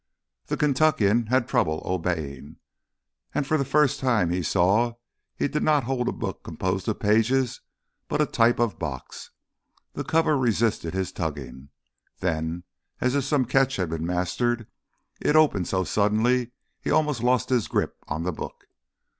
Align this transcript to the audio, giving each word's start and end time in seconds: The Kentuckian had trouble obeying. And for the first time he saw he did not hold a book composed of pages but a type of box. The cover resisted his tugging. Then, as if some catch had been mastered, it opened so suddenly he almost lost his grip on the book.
The 0.47 0.57
Kentuckian 0.57 1.27
had 1.27 1.47
trouble 1.47 1.79
obeying. 1.85 2.55
And 3.35 3.45
for 3.45 3.55
the 3.55 3.63
first 3.63 3.99
time 3.99 4.31
he 4.31 4.41
saw 4.41 4.93
he 5.35 5.47
did 5.47 5.61
not 5.61 5.83
hold 5.83 6.09
a 6.09 6.11
book 6.11 6.41
composed 6.43 6.87
of 6.89 6.99
pages 6.99 7.61
but 8.07 8.19
a 8.19 8.25
type 8.25 8.57
of 8.57 8.79
box. 8.79 9.29
The 9.93 10.03
cover 10.03 10.35
resisted 10.39 10.95
his 10.95 11.11
tugging. 11.11 11.69
Then, 12.19 12.63
as 12.99 13.13
if 13.13 13.25
some 13.25 13.45
catch 13.45 13.75
had 13.75 13.91
been 13.91 14.07
mastered, 14.07 14.65
it 15.19 15.35
opened 15.35 15.67
so 15.67 15.83
suddenly 15.83 16.49
he 16.79 16.89
almost 16.89 17.21
lost 17.21 17.49
his 17.49 17.67
grip 17.67 17.95
on 18.07 18.23
the 18.23 18.31
book. 18.33 18.65